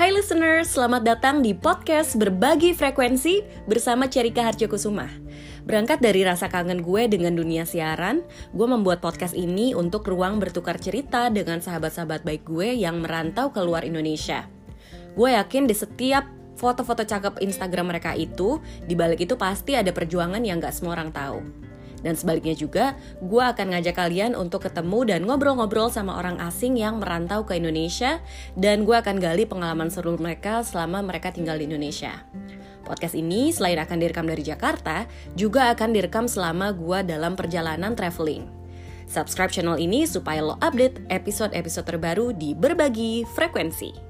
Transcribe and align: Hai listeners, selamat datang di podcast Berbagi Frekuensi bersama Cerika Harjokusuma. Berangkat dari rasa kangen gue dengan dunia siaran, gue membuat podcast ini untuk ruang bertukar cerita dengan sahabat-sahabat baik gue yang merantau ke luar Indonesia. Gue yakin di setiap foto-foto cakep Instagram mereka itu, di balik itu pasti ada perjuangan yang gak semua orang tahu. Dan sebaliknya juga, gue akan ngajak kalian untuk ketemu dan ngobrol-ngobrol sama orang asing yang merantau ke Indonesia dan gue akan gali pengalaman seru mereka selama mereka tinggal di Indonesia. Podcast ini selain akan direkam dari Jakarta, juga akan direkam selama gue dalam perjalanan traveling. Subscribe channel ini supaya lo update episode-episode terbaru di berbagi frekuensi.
Hai 0.00 0.16
listeners, 0.16 0.72
selamat 0.72 1.04
datang 1.04 1.44
di 1.44 1.52
podcast 1.52 2.16
Berbagi 2.16 2.72
Frekuensi 2.72 3.44
bersama 3.68 4.08
Cerika 4.08 4.48
Harjokusuma. 4.48 5.04
Berangkat 5.68 6.00
dari 6.00 6.24
rasa 6.24 6.48
kangen 6.48 6.80
gue 6.80 7.04
dengan 7.04 7.36
dunia 7.36 7.68
siaran, 7.68 8.24
gue 8.56 8.64
membuat 8.64 9.04
podcast 9.04 9.36
ini 9.36 9.76
untuk 9.76 10.08
ruang 10.08 10.40
bertukar 10.40 10.80
cerita 10.80 11.28
dengan 11.28 11.60
sahabat-sahabat 11.60 12.24
baik 12.24 12.48
gue 12.48 12.80
yang 12.80 13.04
merantau 13.04 13.52
ke 13.52 13.60
luar 13.60 13.84
Indonesia. 13.84 14.48
Gue 15.12 15.36
yakin 15.36 15.68
di 15.68 15.76
setiap 15.76 16.24
foto-foto 16.56 17.04
cakep 17.04 17.36
Instagram 17.44 17.92
mereka 17.92 18.16
itu, 18.16 18.56
di 18.88 18.96
balik 18.96 19.20
itu 19.20 19.36
pasti 19.36 19.76
ada 19.76 19.92
perjuangan 19.92 20.40
yang 20.40 20.64
gak 20.64 20.80
semua 20.80 20.96
orang 20.96 21.12
tahu. 21.12 21.44
Dan 22.00 22.16
sebaliknya 22.16 22.56
juga, 22.56 22.96
gue 23.20 23.42
akan 23.44 23.76
ngajak 23.76 23.96
kalian 23.96 24.32
untuk 24.32 24.64
ketemu 24.64 25.04
dan 25.04 25.20
ngobrol-ngobrol 25.28 25.92
sama 25.92 26.16
orang 26.16 26.40
asing 26.40 26.80
yang 26.80 26.98
merantau 26.98 27.44
ke 27.44 27.56
Indonesia 27.60 28.20
dan 28.56 28.88
gue 28.88 28.96
akan 28.96 29.20
gali 29.20 29.44
pengalaman 29.44 29.92
seru 29.92 30.16
mereka 30.16 30.64
selama 30.64 31.04
mereka 31.04 31.32
tinggal 31.32 31.60
di 31.60 31.68
Indonesia. 31.68 32.24
Podcast 32.84 33.14
ini 33.14 33.52
selain 33.52 33.78
akan 33.78 33.96
direkam 34.00 34.26
dari 34.26 34.42
Jakarta, 34.42 35.04
juga 35.36 35.70
akan 35.70 35.94
direkam 35.94 36.26
selama 36.26 36.72
gue 36.72 37.06
dalam 37.06 37.36
perjalanan 37.36 37.94
traveling. 37.94 38.48
Subscribe 39.10 39.50
channel 39.50 39.78
ini 39.78 40.06
supaya 40.06 40.42
lo 40.42 40.54
update 40.62 41.06
episode-episode 41.10 41.86
terbaru 41.86 42.30
di 42.30 42.54
berbagi 42.54 43.26
frekuensi. 43.34 44.09